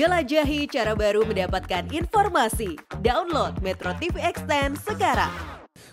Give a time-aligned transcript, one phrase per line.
[0.00, 2.72] Jelajahi cara baru mendapatkan informasi.
[3.04, 5.28] Download Metro TV Extend sekarang.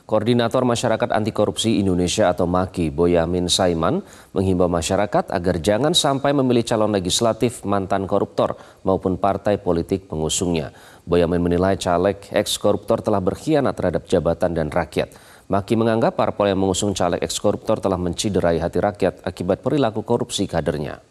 [0.07, 3.99] Koordinator Masyarakat Anti Korupsi Indonesia atau MAKI, Boyamin Saiman,
[4.31, 8.55] menghimbau masyarakat agar jangan sampai memilih calon legislatif mantan koruptor
[8.87, 10.71] maupun partai politik pengusungnya.
[11.03, 15.11] Boyamin menilai caleg ex-koruptor telah berkhianat terhadap jabatan dan rakyat.
[15.51, 21.06] Maki menganggap parpol yang mengusung caleg ex-koruptor telah menciderai hati rakyat akibat perilaku korupsi kadernya.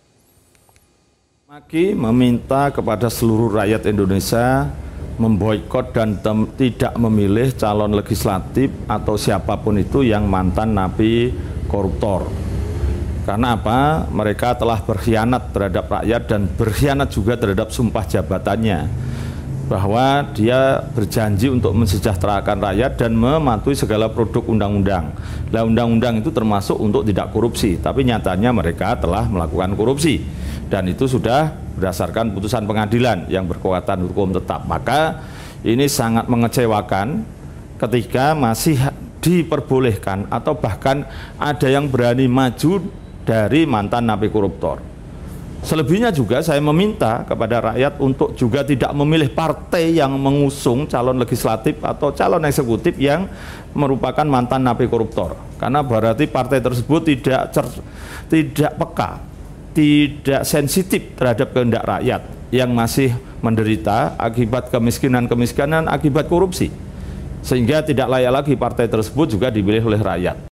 [1.47, 4.67] Maki meminta kepada seluruh rakyat Indonesia
[5.15, 6.19] memboikot dan
[6.59, 11.31] tidak memilih calon legislatif atau siapa pun itu yang mantan napi
[11.71, 12.27] koruptor.
[13.23, 14.11] Karena apa?
[14.11, 18.91] Mereka telah berkhianat terhadap rakyat dan berkhianat juga terhadap sumpah jabatannya.
[19.67, 25.11] Bahwa dia berjanji untuk mensejahterakan rakyat dan mematuhi segala produk undang-undang.
[25.51, 30.23] Nah undang-undang itu termasuk untuk tidak korupsi, tapi nyatanya mereka telah melakukan korupsi.
[30.71, 34.67] Dan itu sudah berdasarkan putusan pengadilan yang berkekuatan hukum tetap.
[34.71, 35.19] Maka
[35.67, 37.27] ini sangat mengecewakan
[37.77, 38.79] ketika masih
[39.19, 41.03] diperbolehkan atau bahkan
[41.37, 42.87] ada yang berani maju
[43.27, 44.96] dari mantan napi koruptor.
[45.67, 51.83] Selebihnya juga saya meminta kepada rakyat untuk juga tidak memilih partai yang mengusung calon legislatif
[51.83, 53.27] atau calon eksekutif yang
[53.75, 55.35] merupakan mantan napi koruptor.
[55.59, 57.67] Karena berarti partai tersebut tidak cer,
[58.31, 59.11] tidak peka
[59.77, 63.13] tidak sensitif terhadap kehendak rakyat yang masih
[63.45, 66.73] menderita akibat kemiskinan-kemiskinan akibat korupsi.
[67.45, 70.56] Sehingga tidak layak lagi partai tersebut juga dipilih oleh rakyat.